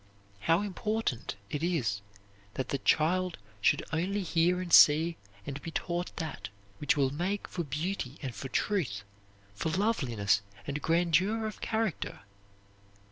[0.39, 2.01] How important it is
[2.55, 7.47] that the child should only hear and see and be taught that which will make
[7.47, 9.03] for beauty and for truth,
[9.53, 12.21] for loveliness and grandeur of character!